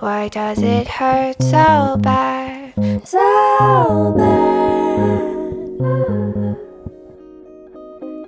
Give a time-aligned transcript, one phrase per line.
[0.00, 2.72] Why does it hurt so bad?
[3.04, 5.20] So bad.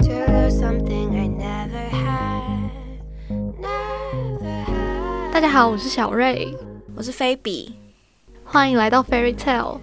[0.00, 2.70] To lose something I never had.
[3.58, 5.32] Never had.
[5.32, 6.54] 大家好，我是小瑞，
[6.94, 7.74] 我是菲比。
[8.44, 9.80] 欢迎来到 Fairy Tale。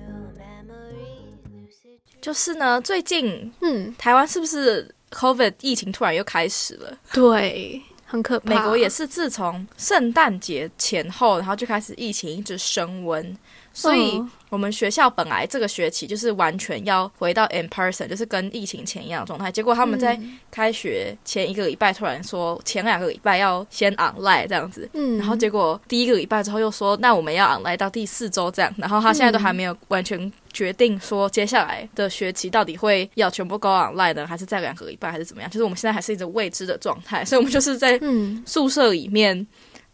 [2.21, 6.97] 就是呢，最近嗯，台湾是不是 COVID 疫情突然又开始了？
[7.13, 8.50] 对， 很可怕。
[8.50, 13.38] 美国也是自从圣诞节前后，然后就开始疫情一直升温，
[13.72, 19.50] 所以嗯我们学校本来这个学期就是完全要回到 in person，就是跟疫情前一样的状态。
[19.52, 35.48] 结果他们在嗯开学前一个礼拜突然说，前两个礼拜要先 online 这样子，嗯，然后结果第一个礼拜之后又说，那我们要 online 到第四周这样，然后他现在都还没有完全决定说接下来的学期到底会要全部 go online 呢，还是在两个礼拜，还是怎么样？
[35.48, 39.46] 就是我们现在还是一直未知的状态，所以我们就是在嗯宿舍里面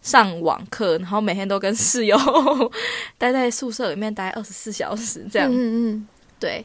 [0.07, 2.17] 上网课，然后每天都跟室友
[3.19, 5.51] 待在宿舍里面待二十四小时这样。
[5.53, 6.09] 嗯嗯
[6.39, 6.65] 对，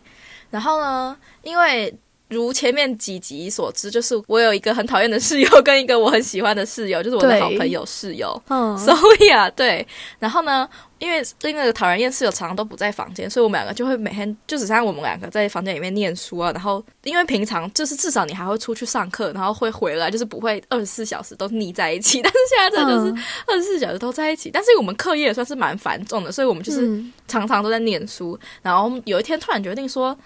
[0.51, 1.91] 然后呢，因为
[2.31, 8.41] 如前面几集所知，就是我有一个很讨厌的室友，跟一个我很喜欢的室友，就是我的好朋友室友。
[8.47, 9.85] 嗯，所以啊，对，
[10.17, 16.53] 然后呢，因为另外一个讨人厌室友常常都不在房间，所以我们两个就会每天就只剩下我们两个在房间里面念书啊。
[16.53, 22.21] 然后因为平常就是至少你还会出去上课，然后会回来，就是不会二十四小时都腻在一起。
[22.23, 28.39] 但是现在这就是嗯二十四小时都在一起，但是我们课业也算是蛮繁重的，所以我们就是嗯常常都在念书。
[28.61, 30.17] 然后有一天突然决定说，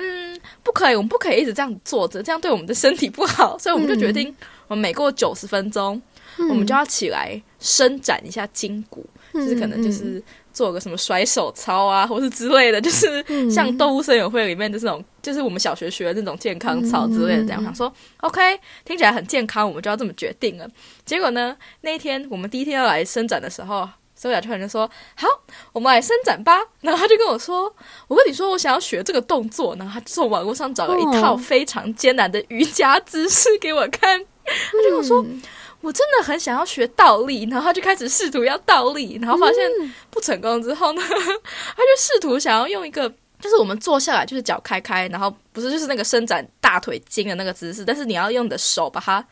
[0.00, 3.56] 嗯，不可以，我们不可以一直这样坐着，这样对我们的身体不好。
[3.60, 4.34] 所以我们就决定，
[4.66, 6.00] 我们每过九十分钟，
[6.38, 17.42] 嗯我们就要起来伸展一下筋骨，就是可能就嗯是做个什么甩手操啊， 或是之类的， 就是嗯像动物森友会里面的这种，就是我们小学学的那种健康操之类的。
[17.44, 17.92] 这样想说
[18.22, 18.40] ，OK，
[18.84, 20.68] 听起来很健康，我们就要这么决定了。
[21.04, 23.88] 结果呢，那一天我们第一天要来伸展的时候。
[24.20, 25.26] 周雅突然就说：“好，
[25.72, 26.60] 我们来伸展吧。
[26.82, 27.74] ”然后他就跟我说
[28.06, 34.20] ：“我跟你说，我想要学这个动作。”然后他从网络上找了一套哦非常艰难的瑜伽姿势给我看。
[34.44, 35.40] 他就跟我说：“嗯
[35.82, 39.66] 我真的很想要学倒立，然后他就开始试图要倒立，然后发现
[40.10, 43.08] 不成功之后呢， 他就试图想要用一个，
[43.40, 49.26] 就是我们坐下来，就是脚开开，然后不是就是那个伸展大腿筋的那个姿势，但是你要用你的手把它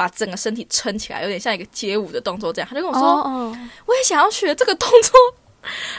[0.00, 2.66] 把整个身体撑起来，有点像一个街舞的动作这样。
[2.66, 5.12] 他就跟我说，哦哦，我也想要学这个动作，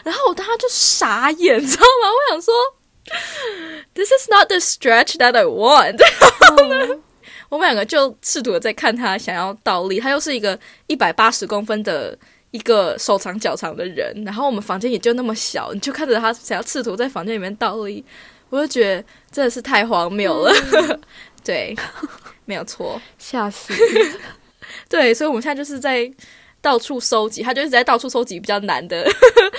[0.04, 2.10] 然后我当时就傻眼，你知道吗？
[2.10, 2.52] 我想说
[3.94, 6.00] ，This is not the stretch that I want。
[6.42, 7.00] 然后呢
[7.50, 12.18] 我们两个就试图的在看他想要倒立，他又是一个一百八十公分的
[12.50, 18.04] 一个手长脚长的人，然后我们房间也就那么小，你就看着他想要试图在房间里面倒立，
[18.50, 20.52] 我就觉得真的是太荒谬了。
[21.46, 21.76] 对，
[22.52, 23.74] 没有错，吓死！
[24.90, 26.12] 对，所以我们现在就是在
[26.60, 29.10] 到处收集，他就是在到处收集比较难的。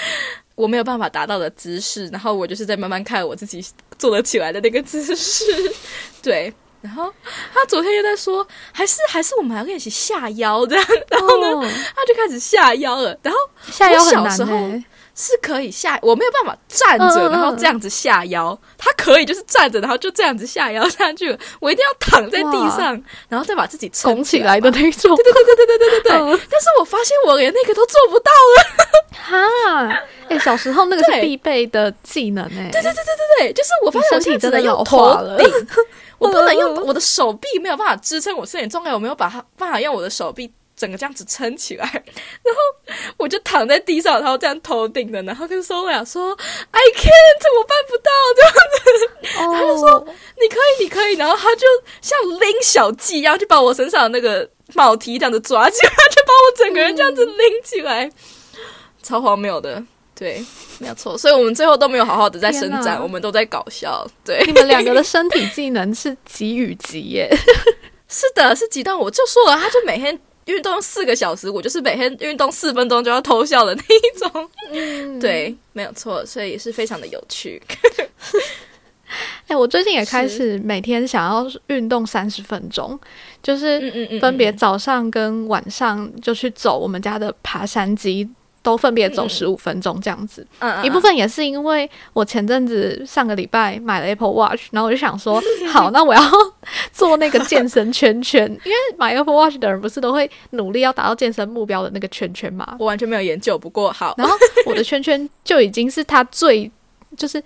[0.55, 3.65] 我没有办法达到的姿势，然后我就是在慢慢看我自己
[3.99, 5.45] 做得起来的那个姿势，
[6.23, 6.53] 对。
[6.83, 7.11] 然后
[7.55, 13.19] 他昨天又在说，还是还是我们要练习下腰这样，然后呢，哦他就开始下腰了。
[13.23, 13.39] 然后
[13.71, 14.85] 下腰很难呢。
[15.15, 18.59] 是可以下，我没有办法站着，然后这样子下腰。
[18.79, 21.39] 他可以就是站着，然后就这样子下腰下去了。
[21.61, 26.13] 我一定要躺在地上，然后再把自己撑拱起来的那种，对对对对对对对对。
[26.13, 29.09] 嗯但是我发现我连那个都做不到了。
[29.13, 35.69] 哈，哎，小时候那个是必备的技能哎，对对对对对对，就是我发现我你身体现在只能用真的老头化了顶，
[36.19, 40.53] 我不能用嗯我的手臂，没有办法支撑我身体重量，我没有把它办法用我的手臂。
[40.83, 41.85] 整个这样子撑起来，
[42.43, 46.37] 然后我就躺在地上，然后这样头顶的，然后跟 Sola 说
[46.73, 48.83] “I can't”，我办不到这样子。
[49.55, 50.05] 他就说
[50.41, 51.65] 你可以，你可以，然后他就
[52.01, 58.11] 像拎小鸡一样，就把我身上的那个帽提这样子抓起来，就把我整个人这样子拎起来，
[59.05, 59.81] 超荒谬的。
[60.17, 60.45] 对，
[60.79, 64.05] 没有错，所以我们最后都没有好好的在伸展，我们都在搞笑。
[64.25, 67.31] 对，你们两个的身体技能是极与极耶，
[68.09, 68.97] 是的，是极到。
[68.97, 70.17] 我就说了，他就每天
[70.47, 74.51] 运动四个小时，我就是每天运动四分钟就要偷笑的那一种。
[74.71, 77.63] 嗯，对，没有错，所以也是非常的有趣。
[79.47, 82.99] 哎、我最近也开始每天想要运动三十分钟，
[83.43, 88.27] 就是分别早上跟晚上就去走我们家的爬山机，
[88.63, 90.47] 都分别走十五分钟这样子。
[90.83, 95.43] 一部分也是因为我前阵子上个礼拜买了 Apple Watch，然后我就想说，
[95.73, 96.21] 好，那我要
[96.93, 102.77] 做那个健身圈圈，因为买 Apple Watch 的人不是都会努力要达到健身目标的那个圈圈嘛？
[102.79, 104.35] 我完全没有研究，不过好，然后
[104.67, 106.71] 我的圈圈就已经是它最
[107.17, 107.43] 就是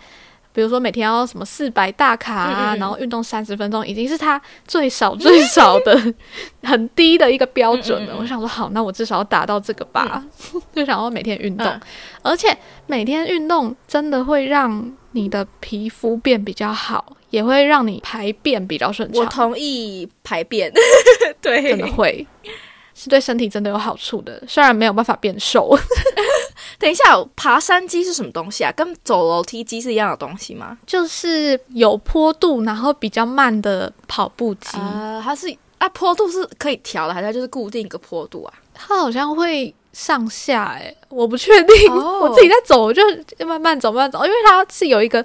[0.57, 2.79] 比如说每天要什么四百大卡啊，嗯嗯嗯。
[2.79, 6.15] 然后运动三十分钟，已经是他最少最少的
[6.65, 8.17] 很低的一个标准了。
[8.19, 10.25] 我想说，好，那我至少要达到这个吧，
[10.75, 11.81] 就想要每天运动，嗯。
[12.23, 12.57] 而且
[12.87, 19.23] 每天运动真的会让你的皮肤变比较好，也会让你排便比较顺畅。
[19.23, 20.73] 我同意排便，
[21.43, 22.27] 对，真的会。
[22.99, 25.79] 是对身体真的有好处的，虽然没有办法变瘦，
[26.79, 27.05] 等一下，
[27.35, 28.73] 爬山机是什么东西啊？
[28.77, 30.77] 跟走楼梯机是一样的东西吗？
[30.87, 38.55] 就是有坡度，然后比较慢的跑步机，呃，它是啊，坡度是可以调的，还是它就是固定一个坡度啊？
[38.75, 41.93] 它好像会上下、欸，我不确定。
[41.93, 43.03] 哦我自己在走，我就
[43.47, 45.25] 慢慢走，慢慢走，因为它是有一个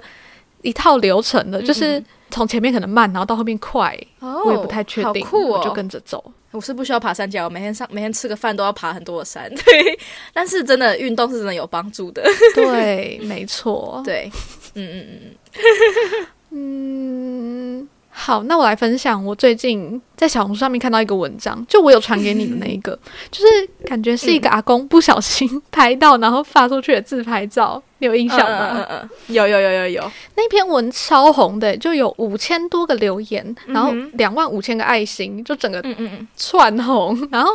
[0.62, 5.58] 一套流程的，就是从前面可能慢，然后到后面快，哦我也不太确定，好酷哦！
[5.58, 6.24] 我就跟着走。
[6.52, 9.98] 我是不需要爬山脚，我每天上每天吃个饭都要爬很多的山， 对。
[10.32, 12.22] 但是真的运动是真的有帮助的，
[12.54, 14.00] 对，没错。
[14.04, 14.30] 对，
[14.74, 16.26] 嗯嗯嗯
[17.80, 22.98] 嗯，好，那我来分享我最近在小红书上面看到一个文章，就我有传给你的那一个，
[23.30, 28.70] 就是感觉是一个阿公不小心拍到，然后发出去的自拍照，你有印嗯，象吗？
[28.72, 37.48] 嗯嗯嗯嗯，有有有有有，那篇文超红的，就有五千多个留言，然后两万五千个爱心，就整个嗯嗯嗯，窜红，然后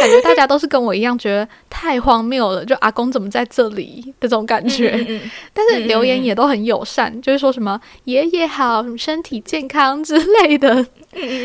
[0.00, 4.92] 感觉大家都是跟我一样觉得太荒谬了，就阿公怎么在这里的这种感觉。
[5.54, 10.86] 但是留言也都很友善，就是说什么爷爷好，什么身体健康之类的。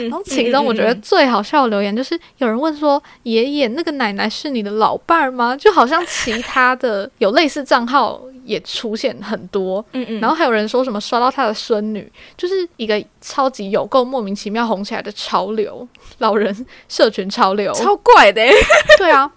[0.01, 8.19] 然后其中我觉得最好笑的留言就是有人问说：“爷爷，那个奶奶是你的老伴儿吗？”就好像其他的有类似账号
[8.51, 9.83] 也出现很多。
[9.93, 15.87] 嗯嗯，然后还有人说什么刷到他的孙女，就是一个超级有够莫名其妙红起来的潮流，
[16.17, 17.71] 老人社群潮流。
[17.73, 18.51] 超怪的欸，
[18.97, 19.31] 对啊，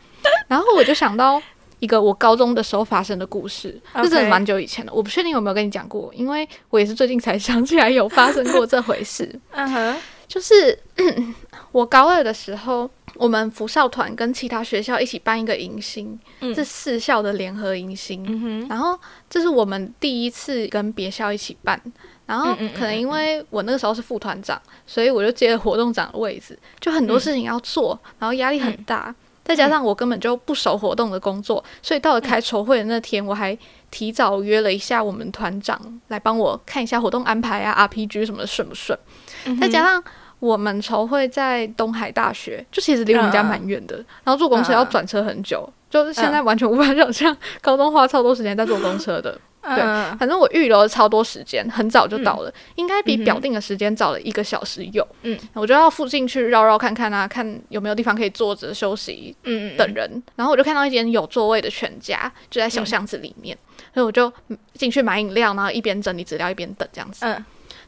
[0.49, 1.41] 然后我就想到
[1.79, 9.29] 一个我高中的时候发生的故事，这真的蛮久以前的，我不确定有没有跟你讲过，因为我也是最近才想起来有发生过这回事。
[9.53, 9.97] 嗯哼，
[10.27, 10.79] 就是
[11.73, 18.25] 我高二的时候，我们福少团跟其他学校一起办一个迎新，嗯是四校的联合迎新。
[18.27, 18.99] 嗯，然后
[19.31, 21.81] 这是我们第一次跟别校一起办，
[22.27, 29.15] 然后可能因为我那个时候是副团长，所以我就接了活动长的位置，就很多事情要做，然后压力很大。
[29.45, 33.55] 再加上我根本就不熟活动的工作，所以到了开筹会的那天，我还
[33.91, 35.79] 提早约了一下我们团长
[36.09, 38.99] 来帮我看一下活动安排啊、RPG 什么的顺不顺。
[39.45, 40.03] 嗯再加上
[40.45, 49.39] 我们筹会在东海大学，就其实离我们家蛮远的，然后坐公车要转车很久，就是现在完全无法想象高中花超多时间在坐公车的。
[49.67, 55.07] 对嗯反正我预留了超多时间，很早就到了，应该比表定的时间早了一个小时有。
[55.23, 60.23] 嗯，我就要附近去绕绕看看啊，看有没有地方可以坐着休息嗯嗯，等人。
[60.37, 63.57] 然后我就看到一间有座位的全家，就在小巷子里面，
[63.95, 67.25] 所以我就嗯进去买饮料，然后一边整理资料一边等这样子。
[67.25, 67.43] 嗯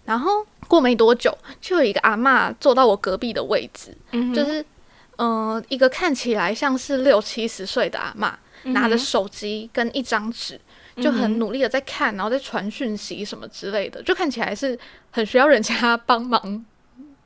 [0.06, 4.62] 然后过没多久，就有一个阿嬷坐到我隔壁的位置，嗯，就是
[5.16, 8.32] 嗯、呃一个看起来像是六七十岁的阿嬷，
[8.72, 10.60] 拿着手机跟一张纸，
[10.96, 14.78] 就很努力的在看，然后在传讯息什么之类的，就看起来是
[15.10, 16.64] 很需要人家帮忙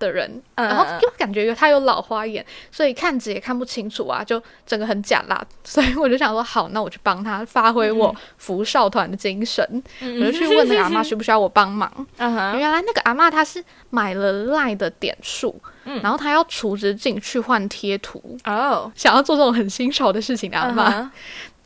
[0.01, 0.29] 的人。
[0.57, 5.41] 嗯然后又感觉他有老花眼，所以看纸也看不清楚啊，就整个很假啦。
[5.63, 9.65] 所以我就想说，好，那我去帮他发挥我福少团的精神，
[10.01, 11.91] 我就去问那个阿妈需不需要我帮忙。
[12.19, 15.55] 原来那个阿妈她是买了赖的点数，
[16.03, 20.83] 然后她要储值进去换贴图，哦，想要做这种很新潮的事情的阿嬷。
[20.83, 21.11] 嗯哼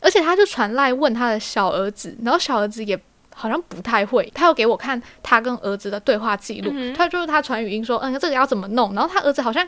[0.01, 2.99] 而且她就传赖问她的小儿子，然后小儿子也
[3.37, 9.67] 好像不太会，他又给我看他跟儿子的对话记录，嗯他就是他传语音说，嗯，这个要怎么弄，然后他儿子好像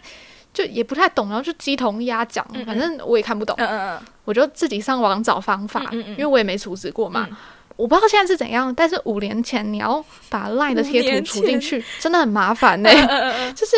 [0.53, 6.11] 就也不太懂，然后就鸡同鸭讲，反正我也看不懂，嗯嗯我就自己上网找方法，嗯嗯嗯。
[6.11, 7.27] 因为我也没处置过嘛。
[7.29, 7.37] 嗯。
[7.75, 13.75] 我不知道现在是怎样，但是五年前你要把 LINE 的贴图五年储进去，真的很麻烦呢、 嗯，就是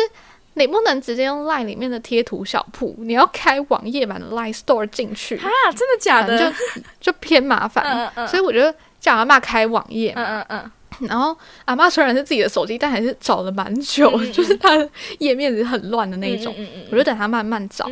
[0.60, 6.38] 你不能直接用 LINE 里面的贴图小铺，你要开网页版的 LINE Store 进去，啊，真的假的？
[6.38, 7.84] 就就偏麻烦。
[7.84, 8.60] 嗯嗯嗯所以我就
[9.00, 14.88] 叫阿妈开网页嘛，嗯嗯嗯， 然后阿妈虽然是自己的手机，但还是找了蛮久，就是她的
[15.18, 16.54] 页面是很乱的那一种。
[16.58, 17.90] 嗯嗯我就等她慢慢找。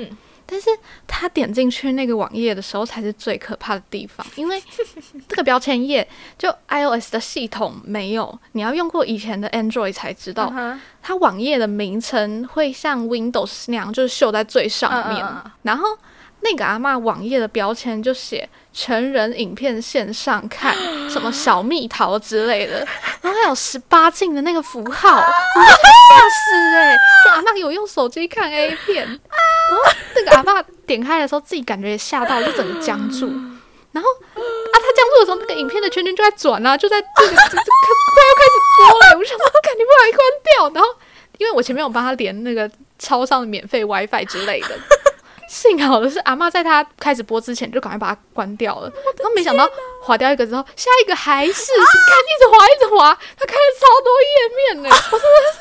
[0.48, 0.70] 嗯但是
[1.06, 4.60] 他点进去那个网页的时候，才是最可怕的地方，因为
[5.28, 15.24] 这个标签页就 iOS 的系统没有，你要用过以前的 Android 才知道，嗯它网页的名称会像 Windows 那样，就是秀在最上面。
[15.62, 15.86] 然后
[16.40, 20.74] 那个阿嬷网页的标签就写成人影片线上看，
[21.10, 22.78] 什么小蜜桃之类的，
[23.20, 29.18] 然后还有十八禁的那个符号， 我吓死哎、就阿嬷有用手机看 A 片，然
[29.72, 33.26] 后 那个阿爸点开的时候，自己感觉也吓到，就整个僵住。
[33.92, 37.58] 然后啊，他僵住的时候，那个影片的圈圈就在转啊，就在这个 就就快
[38.14, 39.18] 快要开始播了。
[39.18, 40.80] 我想说，赶紧把它关掉。
[40.80, 40.98] 然后
[41.38, 44.78] 因为我前面有帮他连那个超上的免费 WiFi 之类的，
[45.48, 48.88] 幸好的是阿嬷在他开始播之前就赶快把它关掉了。
[49.16, 49.68] 然后没想到
[50.02, 54.88] 划掉一个之后，下一个还是 看一直划一直划，他开了超多页面呢。
[55.10, 55.58] 我真的是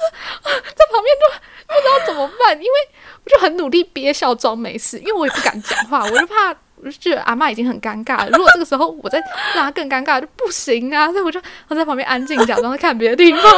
[0.50, 1.26] 啊 在旁边就
[1.68, 2.90] 不知道怎么办，因为
[3.24, 6.56] 我就很努力憋笑装没事，因为我也不敢讲话，我就怕。
[6.82, 9.20] 我就觉得阿嬷已经很尴尬了， 如果这个时候我再
[9.56, 13.42] 让她更尴尬就不行啊，所以我就我在旁边安静假装在看别的地方。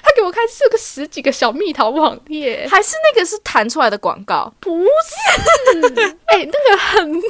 [0.00, 4.50] 他给我看是个十几个小蜜桃网页，还是那个是弹出来的广告？
[4.60, 5.80] 不是，
[6.26, 7.22] 哎、那个很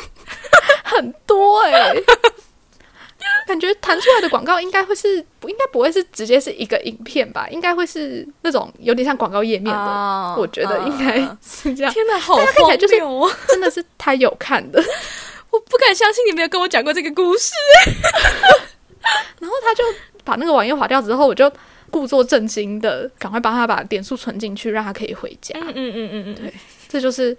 [0.85, 1.95] 很多哎、
[3.49, 7.49] 感觉弹出来的广告应该会是不应该不会是直接是一个影片吧？
[7.51, 11.93] 应该会是那种有点像广告页面的，哦我觉得应该嗯是这样。
[11.93, 12.95] 天哪，好看就是！
[13.49, 14.83] 真的是他有看的，
[15.51, 17.53] 我不敢相信你没有跟我讲过这个故事。
[19.41, 19.83] 然后他就
[20.25, 21.51] 把那个网页划掉之后，我就
[21.91, 25.59] 故作震惊的赶快帮他把点数存进去，让他可以回家。
[25.61, 26.55] 嗯嗯嗯嗯嗯，对
[26.89, 27.37] 这就是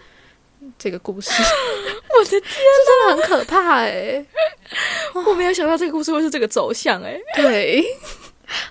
[0.77, 1.29] 这个故事，
[2.17, 4.25] 我的天，这真的很可怕哎、
[5.27, 7.83] 我没有想到这个故事会是这个走向哎、对，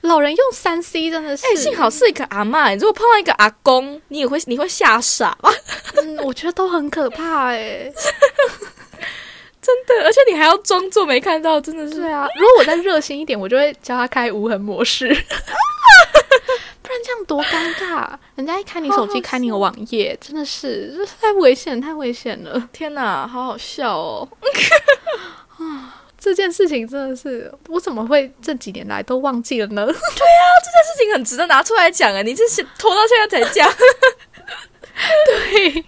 [0.03, 5.53] 老人用三 C 真的是，哎、幸好是一个阿嬷，如果碰到一个阿公，你也会你会吓傻吧？
[5.97, 7.93] 嗯，我觉得都很可怕哎、
[9.61, 12.01] 真的，而且你还要装作没看到，真的是。
[12.01, 15.15] 对啊，如果我再热心一点，我就会教他开无痕模式，不
[16.93, 18.11] 然这样多尴尬。
[18.37, 22.61] 人家一开你手机，开你的网页，真的是这太危险，太危险了。
[22.73, 24.29] 天哪，好好笑哦！
[26.19, 29.85] 这件事情真的是，我怎么会这几年来都忘记了呢？
[29.85, 32.23] 对啊这件事情很值得拿出来讲啊！
[32.23, 33.69] 你这是拖到现在才讲，
[35.27, 35.85] 对，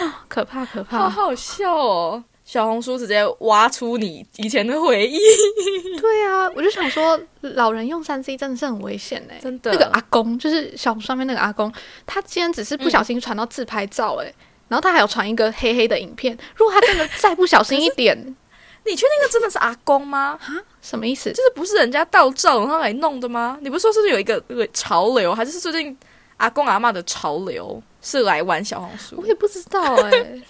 [0.00, 0.98] 哦，可怕可怕。
[0.98, 2.22] 好好笑哦！
[2.46, 5.18] 小红书直接挖出你以前的回忆，
[6.00, 11.70] 对啊，我就想说，老人用三 C 真的是很危险哎、真的那个阿公就是小红书上面那个阿公，
[12.06, 14.32] 他竟然只是不小心传到自拍照哎、
[14.68, 16.38] 然后他还有传一个黑黑的影片。
[16.54, 18.16] 如果他真的再不小心一点，
[18.86, 20.38] 你确定那个真的是阿公吗？
[20.80, 21.30] 什么意思？
[21.32, 23.58] 就是不是人家盗照然后来弄的吗？
[23.60, 25.98] 你不是说是不是有一个那个潮流，还是最近
[26.36, 29.26] 阿公阿嬷的潮流是来玩小红书我？
[29.26, 30.40] 也不知道哎、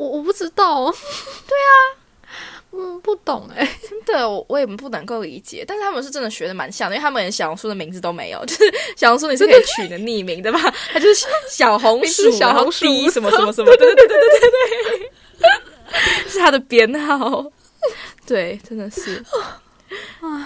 [0.00, 0.90] 我我不知道。
[1.46, 1.72] 对啊，
[2.72, 5.64] 嗯，不懂哎、 真的，我我也不能够理解。
[5.66, 10.60] 但是他们是真的学的蛮像的，因为他们连小红书的名字都没有，就是小红书你是可以取的匿名的吧？
[10.92, 17.44] 他就是小红名薯，字是小红薯然后 D 什么什么什么，对对对对对对对，是他的编号。
[18.26, 19.22] 对，真的是。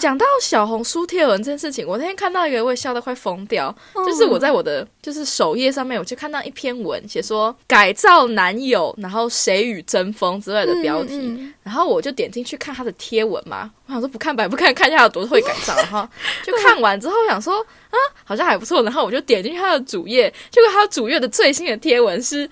[0.01, 3.75] 讲到小红书贴文这件事情，我那天看到一个，我也笑得快疯掉。
[3.95, 16.07] 就是我在我的就是首页上面，我就看到一篇文，写说改造男友，然后谁与争锋之类的标题，嗯嗯然后我就点进去看他的贴文嘛，我想说不看白不看，看一下有多会改造，然 后
[16.45, 22.49] 就看完之后想说啊，好像还不错，然后我就点进去他的主页，结果他主页的最新的贴文是。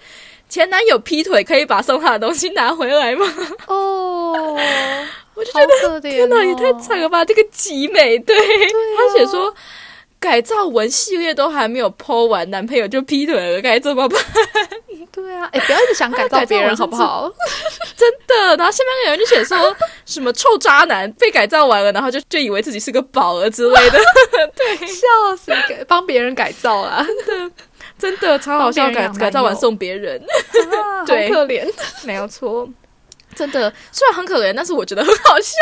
[0.49, 3.26] 前男友劈腿，可以把送他的东西拿回来吗？
[3.69, 4.59] 哦，
[5.35, 7.25] 我就好可怜、哦，天哪，也太惨了吧！
[7.25, 9.53] 这个集美，对,、他写说
[10.21, 14.21] 改造文系列都还没有剖完，男朋友就劈腿了，该怎么办？
[15.11, 17.31] 对啊，哎、不要一直想改造别人好不好？
[17.97, 18.57] 真的。
[18.57, 19.75] 然后下面有人就写说
[20.05, 23.99] 什么臭渣男被改造完了，然后就就以为自己是个宝儿之类的，
[24.55, 27.05] 对笑死，给帮别人改造啊，
[27.99, 28.91] 真的超好笑。
[29.19, 30.23] 改造完送别人，
[30.73, 31.67] 啊对好可怜。
[32.05, 32.69] 没有错。
[33.35, 35.57] 真的，虽然很可怜，但是我觉得很好笑。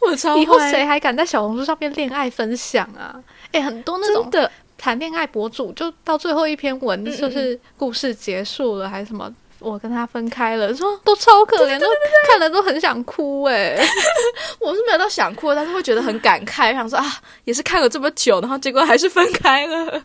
[0.00, 3.14] 我超以后谁还敢在小红书上面恋爱分享啊？
[3.52, 9.30] 哎、很多那种的谈恋爱博主，就到最后一篇文嗯就是故事结束了，还是什么？
[9.58, 11.86] 我跟他分开了，说都超可怜，都
[12.26, 13.76] 看了都很想哭哎、
[14.58, 17.04] 我是没有到想哭，但是会觉得很感慨，想说啊，
[17.44, 20.02] 也是看了这么久，然后结果还是分开了。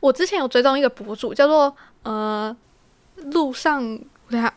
[0.00, 2.54] 我之前有追踪一个博主，叫做呃
[3.32, 3.98] 路上，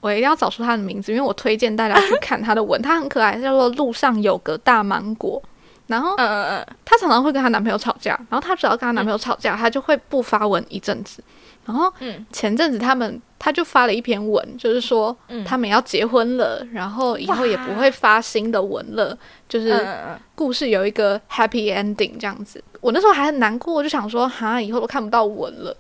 [0.02, 5.42] 我一定要找出他的名字，因为我推荐大家去看他的文，他很可爱，叫做路上有个大芒果。
[5.88, 11.24] 然后嗯嗯嗯，她常常会跟她男朋友吵架，然后她只要跟她男朋友吵架，她就会不发文一阵子。
[11.66, 19.18] 然后嗯前阵子他们她就发了一篇文，就是说嗯他们要结婚了，然后以后也不会发新的文了，
[19.48, 19.88] 就是
[20.36, 22.62] 故事有一个 happy ending 这样子。
[22.82, 25.74] 我那时候还很难过，我就想说，哈，以后都看不到文了。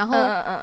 [0.00, 0.16] 然后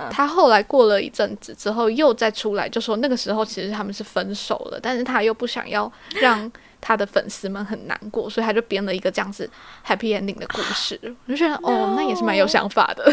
[0.09, 6.51] 他后来过了一阵子之后，又再出来就说那个时候其实他们是分手了，但是他又不想要让
[6.81, 9.47] 他的粉丝们很难过，所以他就编了一个这样子
[9.85, 10.99] happy ending 的 故事。
[11.27, 13.05] 我就觉得哦，那也是蛮有想法的。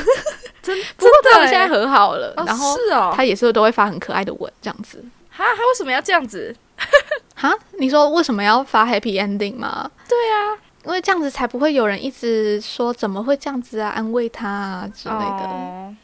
[0.62, 5.04] 真不过他们现在欸和好了，哦然后是哦，他也是都会发很可爱的吻这样子。
[5.28, 6.57] 哈，他为什么要这样子？
[7.37, 9.90] 哈，你说为什么要发 happy ending 吗？
[10.09, 15.45] 对啊，因为这样子才不会有人一直说怎么会这样子啊，安慰他啊之类的。
[15.45, 15.95] 哦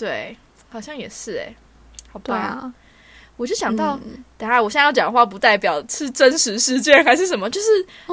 [0.00, 0.36] 对，
[0.68, 1.54] 好像也是哎、
[2.10, 2.74] 好吧，啊，
[3.36, 4.24] 我就想到，嗯。
[4.38, 7.66] 等下我现在要讲的话不代表是真实事件还是什么，就是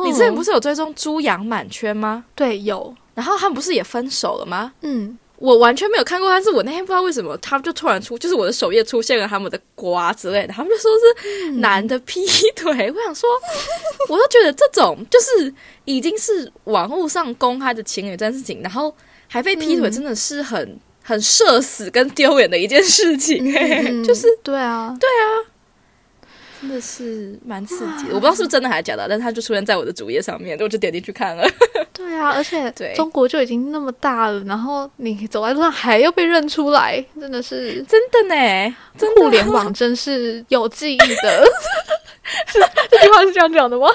[0.04, 2.26] 你之前不是、有追踪猪羊满圈吗？
[2.36, 2.94] 对有。
[3.16, 4.74] 然后他们不是也分手了吗？
[4.82, 5.18] 嗯。
[5.40, 12.26] 我完全没有看过，但是我那天不知道为什么，他们就突然出，就是我的首页出现了他们的瓜之类的，他们就说是男的劈
[12.56, 12.92] 腿。
[12.92, 13.30] 我想说，
[14.10, 15.54] 我都觉得这种就是
[15.86, 18.92] 已经是网络上公开的情侣这件事情，然后
[19.28, 19.92] 还被劈腿，嗯。
[19.92, 25.48] 真的是很、很社死跟丢脸的一件事情、欸，嗯 就是对啊，对啊
[26.60, 28.10] 真的是蛮刺激的。
[28.10, 31.48] 我不知道是不是真的还是假的，但是它就出现在我的主页上面，我就点进去看了。
[31.94, 41.46] 对啊，而且对中国就已经那么大了，然后你走在路上还要被认出来，真的是真的呢，真的互联网真是有记忆的。
[42.48, 42.60] 是
[42.92, 43.88] 这句话是这样讲的吗？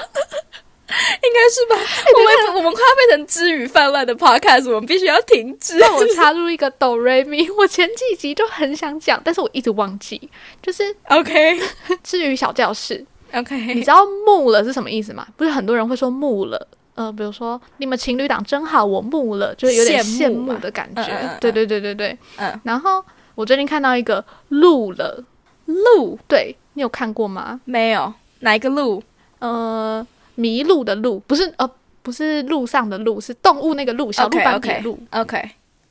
[1.23, 1.75] 应该是吧？
[2.15, 5.77] 我们我们快要变成知语泛滥的 podcast，我们必须要停止。
[5.77, 10.29] 让我插入一个哆瑞咪，我前几集就很想讲，但是我一直忘记。
[10.61, 11.59] 就是 OK
[12.03, 15.27] 至于小教室，OK，你知道“木了”是什么意思吗？
[15.35, 21.01] 不是很多人会说“木了”，呃，比如说你们情侣档真好，我木了，就是有点羡羡慕的感觉。
[21.01, 22.17] 嗯嗯嗯对对对对对。
[22.37, 23.03] 嗯，然后
[23.35, 25.23] 我最近看到一个“路了
[25.65, 27.59] 路”，对你有看过吗？
[27.65, 29.01] 没有哪一个路？
[29.39, 30.05] 呃，
[30.35, 31.69] 迷路的路，不是呃，
[32.01, 34.97] 不是路上的路，是动物那个路，小鹿斑比路。
[35.11, 35.41] OK，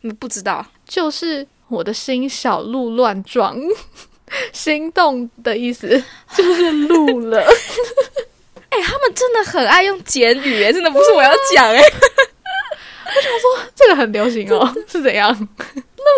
[0.03, 0.65] 嗯不知道。
[0.87, 3.57] 就是我的心小鹿乱撞，
[4.53, 5.89] 心动的意思
[6.35, 7.43] 就是路了。
[8.69, 11.81] 哎、他们真的很爱用简语，哎，真的不是我要讲， 哎，
[13.75, 15.31] 这个很流行哦，是怎样？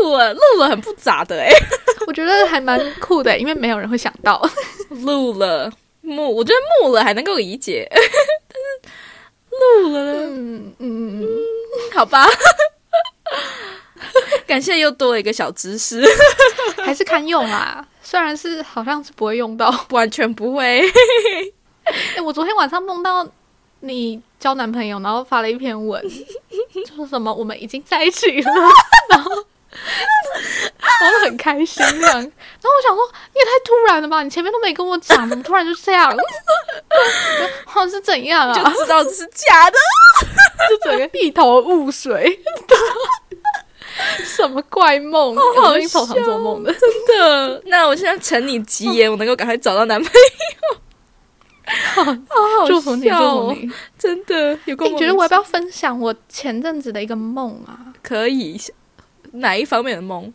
[0.03, 1.51] 路了，路了很不杂的，哎，
[2.07, 4.41] 我觉得还蛮酷的，因为没有人会想到。
[4.91, 5.71] 路了
[6.05, 6.57] 木，我觉得
[6.87, 11.29] 木了还能够理解， 但是录了，嗯嗯嗯嗯，
[11.95, 12.27] 好吧。
[14.47, 16.05] 感谢又多了一个小知识，
[16.85, 17.85] 还是看用啊。
[18.03, 19.75] 虽然是好像是不会用到。
[19.91, 20.83] 完全不会。
[22.15, 23.27] 哎，我昨天晚上梦到
[23.81, 26.03] 你交男朋友，然后发了一篇文，
[26.75, 28.53] 就说什么我们已经在一起了，
[29.09, 29.33] 然后
[31.01, 32.15] 然后很开心这样。
[32.15, 34.23] 然后我想说，你也太突然了吧？
[34.23, 36.17] 你前面都没跟我讲，怎么突然就这样？
[37.67, 38.55] 好是怎样啊？
[38.55, 39.77] 就知道这是假的。
[40.69, 42.41] 就整个一头雾水。
[44.25, 45.37] 什么怪梦？
[45.37, 46.73] 好我最近超常做梦的。
[46.73, 47.63] 真的。
[47.67, 50.79] 那我现在承你吉言，我能够赶快找到男朋友。
[51.89, 53.71] 好好祝福你，笑祝哦福你。
[53.99, 57.93] 真的有够你觉得我要不要要分享我前阵子的一个梦啊？
[58.03, 58.61] 可以？
[59.35, 60.33] 哪一方面的梦？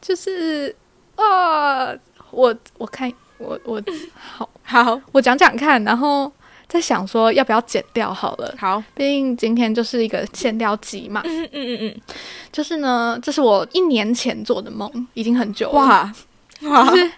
[0.00, 0.74] 就是
[1.16, 1.92] 啊，
[2.30, 3.82] 我我看我我
[4.16, 6.30] 好，好我讲讲看，然后
[6.66, 8.54] 在想说要不要剪掉好了。
[8.58, 11.20] 好，毕竟今天就是一个闲聊集嘛。
[11.24, 12.00] 嗯嗯嗯嗯，
[12.50, 15.74] 就是呢，这是我一年前做的梦，已经很久了。
[15.74, 16.12] 哇
[16.62, 17.12] 哇就，是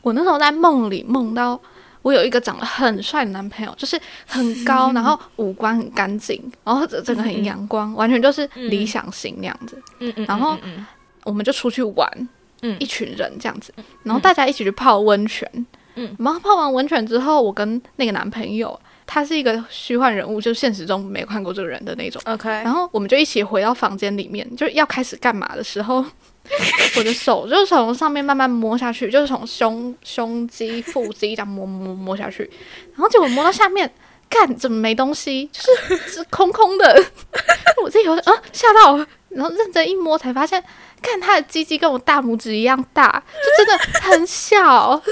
[0.00, 1.60] 我那时候在梦里梦到
[2.04, 9.82] 我有一个长得很帅的男朋友，就是很高，然后五官很干净，然后整整个很阳光，完全就是理想型那样子。
[10.00, 10.12] 嗯。
[10.16, 10.84] 嗯，然后嗯
[11.24, 12.28] 我们就出去玩，
[12.60, 12.76] 嗯。
[12.78, 15.50] 一群人这样子，然后大家一起去泡温泉。
[15.96, 22.20] 嗯，然后泡完温泉之后，我跟那个男朋友，他是一个虚幻人物，就是现实中没有看过这个人的那种。
[22.26, 26.04] OK，然后我们就一起回到房间里面，就是要开始干嘛的时候，
[26.96, 32.48] 我的手就从上面慢慢摸下去，就是从胸胸肌、腹肌这样摸摸摸下去，
[32.92, 33.92] 然后结果摸到下面，
[34.28, 37.04] 看怎么没东西，就是是空空的。
[37.82, 38.96] 我自己有啊吓到，
[39.30, 40.62] 然后认真一摸才发现，
[41.02, 43.22] 看他的鸡鸡跟我大拇指一样大，
[43.58, 45.02] 就真的很小。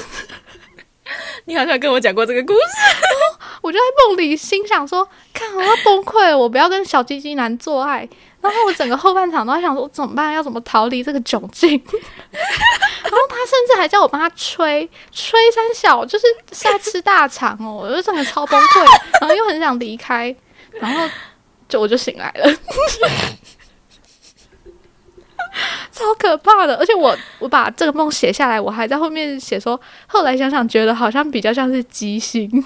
[1.44, 2.60] 你好像跟我讲过这个故事。
[3.62, 8.08] 我就在梦里心想说，看我要崩溃了，我不要跟小鸡鸡男做爱。
[8.40, 10.32] 然后我整个后半场都在想说，怎么办？
[10.32, 11.70] 要怎么逃离这个窘境？
[12.32, 18.84] 然后他甚至还叫我帮他吹吹三小，就是是在吃大肠哦，我就整个超崩溃，
[19.20, 20.34] 然后又很想离开，
[20.72, 21.08] 然后
[21.68, 22.52] 就我就醒来了。
[25.92, 32.50] 超可怕的，而且我我把这个梦写下来，我还在后面写说，后来想想觉得好像比较像是畸形，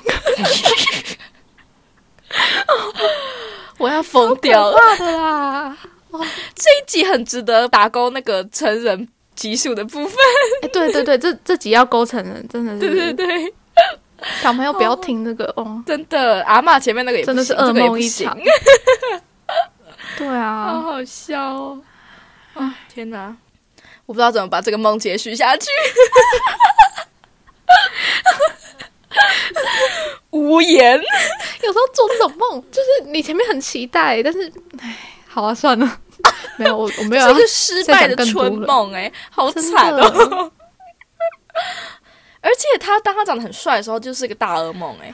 [3.78, 4.78] 我要疯掉了！
[4.98, 5.76] 啦！
[6.54, 10.16] 这一集很值得打勾那个成人集数的部分。
[10.62, 13.54] 哎、对对对，这这集要勾成人，真的是对对对，
[14.40, 18.38] 小朋友不要听那个哦，真的，阿嬷前面那个也真的是噩梦一场。
[20.16, 21.78] 对啊好啊，好笑哦！
[22.56, 23.36] 啊，天哪，
[24.06, 25.66] 我不知道怎么把这个梦接续下去。
[30.30, 31.00] 无言。
[31.62, 36.00] 有时候做这种梦，就是你前面很期待，但是，唉，好啊，算了，
[36.56, 40.52] 没有，我我没有这是失败的春梦、哎，好惨真哦！
[42.40, 45.12] 而且他当他长得很帅的时候，就是一个大噩梦、哎，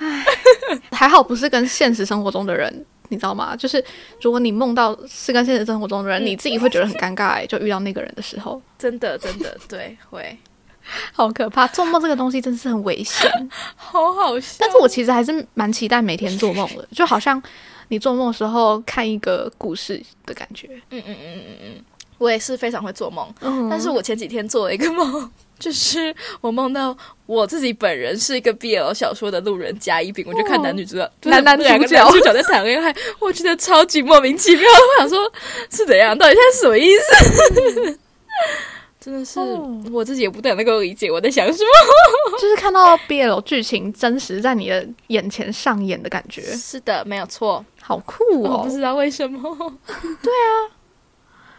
[0.92, 3.54] 还好不是跟现实生活中的人，你知道吗？
[3.56, 3.82] 就是
[4.20, 10.36] 如果你梦到是跟现实生活中的人，嗯你自己会觉得很尴尬、欸，就遇到那个人的时候，真的真的对，会
[11.12, 11.66] 好可怕。
[11.68, 13.30] 做梦这个东西真是很危险，
[13.76, 14.56] 好好笑。
[14.58, 17.40] 但是我其实还是蛮期待每天做梦的， 就好像
[17.88, 20.68] 你做梦的时候看一个故事的感觉。
[20.90, 21.84] 嗯嗯嗯嗯嗯嗯，
[22.18, 23.32] 我也是非常会做梦。
[23.40, 25.30] 嗯但是我前几天做了一个梦，
[25.62, 34.64] 就是我梦到我自己本人是一个 BL 小说的路人甲乙丙，我就看男女主角，就是男男两个主角男主角在谈恋爱，我觉得超级莫名其妙。
[34.64, 35.32] 我想说，
[35.70, 36.18] 是怎样？
[36.18, 37.98] 到底现在是什么意思？
[39.00, 42.38] 真的是哦我自己也不太能够理解我在想什么。
[42.40, 47.64] 就是看到 BL 剧情真实在你的眼前上演的感觉，是的，没有错。
[47.80, 48.58] 好酷哦！
[48.58, 49.40] 我不知道为什么。
[50.22, 50.70] 对啊，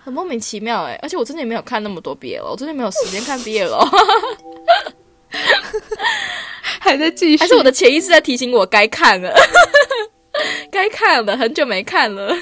[0.04, 1.00] 很莫名其妙哎！
[1.02, 3.70] 而且我真的也没有看那么多 BL，我真的没有时间看 BL。
[6.80, 9.34] 还在继续，还是我的潜意识在提醒我该看了，
[10.70, 12.36] 该看了，很久没看了。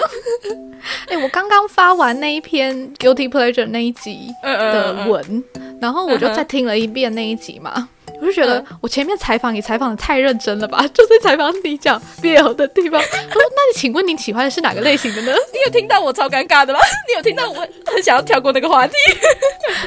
[1.08, 5.44] 哎、我刚刚发完那一篇 guilty pleasure 那一集嗯的嗯文，
[5.80, 7.88] 然后我就再听了一遍那一集嘛，
[8.22, 13.02] 我就觉得嗯我前面采访你采访的太认真了吧， 就是采访你讲 BL 的地方。
[13.02, 15.34] 我说，那你请问你喜欢的是哪个类型的呢？
[15.52, 16.80] 你有听到我超尴尬的吗？
[17.10, 18.94] 你有听到我很想要跳过那个话题？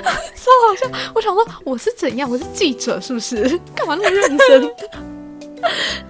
[0.03, 1.11] 超好笑！
[1.14, 3.42] 我想说我是怎样，我是记者是不是？
[3.75, 4.70] 干嘛那么认真？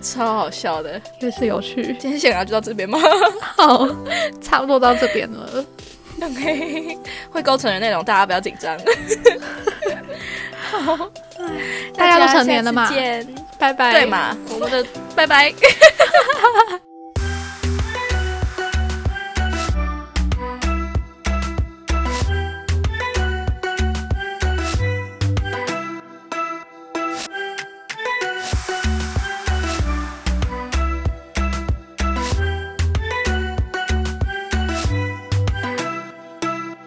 [0.00, 1.00] 超好笑的。
[1.20, 1.96] 也是有趣。
[2.00, 2.98] 今天闲聊就到这边吗
[3.56, 3.86] 好，
[4.42, 5.64] 差不多到这边了。
[6.26, 6.98] ？OK，
[7.30, 8.78] 会构成的内容大家不要紧张。
[10.70, 11.10] 好，
[11.96, 12.88] 大家都成年了嘛
[13.58, 13.92] 拜拜。
[13.92, 14.06] 对？
[14.06, 14.36] 嘛？
[14.52, 14.84] 我们的
[15.14, 15.52] 拜拜。